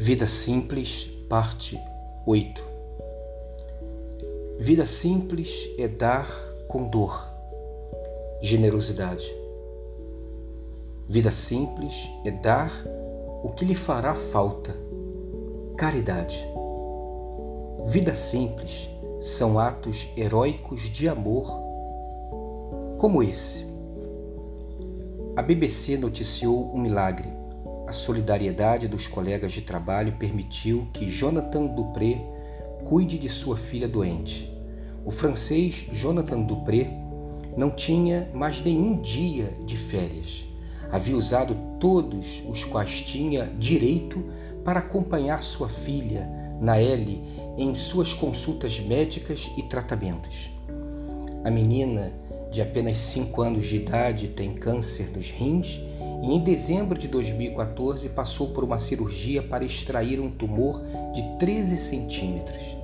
[0.00, 1.76] Vida Simples, parte
[2.24, 2.62] 8
[4.60, 6.24] Vida simples é dar
[6.68, 7.28] com dor,
[8.40, 9.26] generosidade.
[11.08, 12.70] Vida simples é dar
[13.42, 14.72] o que lhe fará falta,
[15.76, 16.46] caridade.
[17.86, 18.88] Vida simples
[19.20, 21.50] são atos heróicos de amor,
[22.98, 23.66] como esse.
[25.34, 27.37] A BBC noticiou um milagre
[27.88, 32.20] a solidariedade dos colegas de trabalho permitiu que Jonathan Dupré
[32.84, 34.52] cuide de sua filha doente.
[35.06, 36.90] O francês Jonathan Dupré
[37.56, 40.44] não tinha mais nenhum dia de férias.
[40.92, 44.22] Havia usado todos os quais tinha direito
[44.62, 46.28] para acompanhar sua filha,
[46.60, 47.22] Naeli,
[47.56, 50.50] em suas consultas médicas e tratamentos.
[51.42, 52.12] A menina,
[52.52, 55.80] de apenas 5 anos de idade, tem câncer nos rins
[56.22, 60.82] e em dezembro de 2014 passou por uma cirurgia para extrair um tumor
[61.14, 62.76] de 13 centímetros.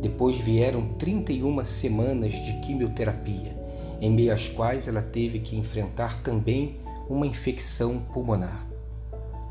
[0.00, 3.54] Depois vieram 31 semanas de quimioterapia,
[4.00, 6.76] em meio às quais ela teve que enfrentar também
[7.08, 8.66] uma infecção pulmonar.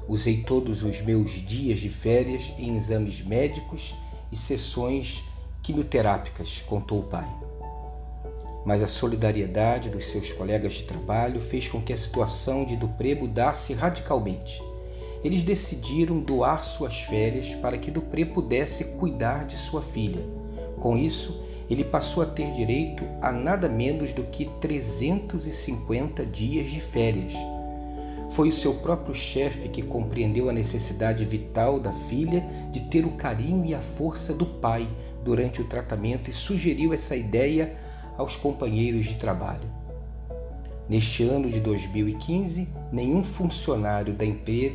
[0.08, 3.94] Usei todos os meus dias de férias em exames médicos
[4.32, 5.24] e sessões
[5.62, 7.53] quimioterápicas, contou o pai
[8.66, 13.16] mas a solidariedade dos seus colegas de trabalho fez com que a situação de Dupré
[13.16, 14.62] mudasse radicalmente.
[15.24, 20.22] Eles decidiram doar suas férias para que Dupré pudesse cuidar de sua filha.
[20.80, 26.82] Com isso, ele passou a ter direito a nada menos do que 350 dias de
[26.82, 27.34] férias.
[28.32, 33.12] Foi o seu próprio chefe que compreendeu a necessidade vital da filha de ter o
[33.12, 34.88] carinho e a força do pai
[35.24, 37.78] durante o tratamento e sugeriu essa ideia
[38.18, 39.70] aos companheiros de trabalho.
[40.88, 44.26] Neste ano de 2015, nenhum funcionário da,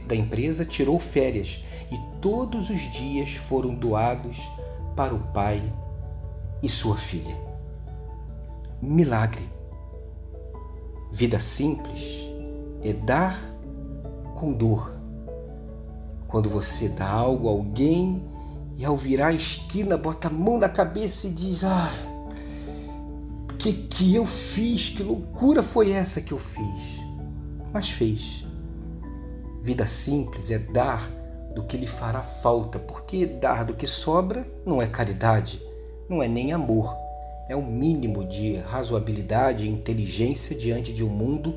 [0.06, 4.50] da empresa tirou férias e todos os dias foram doados
[4.96, 5.62] para o pai
[6.62, 7.36] e sua filha.
[8.80, 9.48] Milagre.
[11.12, 12.30] Vida simples
[12.82, 13.40] é dar
[14.34, 14.92] com dor.
[16.26, 18.22] Quando você dá algo a alguém
[18.76, 21.92] e ao virar a esquina bota a mão na cabeça e diz: Ah,
[23.68, 24.90] que que eu fiz?
[24.90, 26.98] Que loucura foi essa que eu fiz?
[27.72, 28.44] Mas fez.
[29.62, 31.10] Vida simples é dar
[31.54, 35.60] do que lhe fará falta, porque dar do que sobra não é caridade,
[36.08, 36.96] não é nem amor.
[37.48, 41.54] É o mínimo de razoabilidade e inteligência diante de um mundo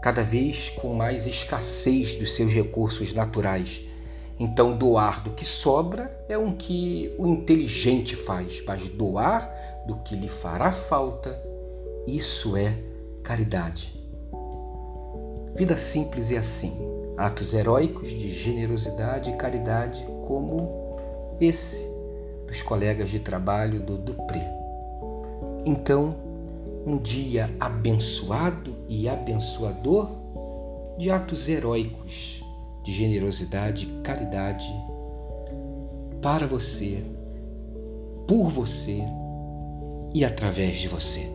[0.00, 3.82] cada vez com mais escassez dos seus recursos naturais.
[4.38, 9.48] Então, doar do que sobra é um que o inteligente faz, mas doar
[9.86, 11.40] do que lhe fará falta,
[12.06, 12.76] isso é
[13.22, 13.94] caridade.
[15.54, 16.76] Vida simples é assim,
[17.16, 20.98] atos heróicos de generosidade e caridade, como
[21.40, 21.88] esse
[22.46, 24.52] dos colegas de trabalho do Dupré.
[25.64, 26.16] Então,
[26.84, 30.10] um dia abençoado e abençoador
[30.98, 32.43] de atos heróicos
[32.84, 34.70] de generosidade caridade
[36.22, 37.02] para você,
[38.28, 39.02] por você
[40.14, 41.33] e através de você.